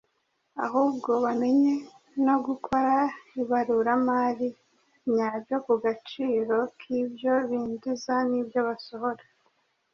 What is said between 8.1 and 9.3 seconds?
n’ibyo basohora.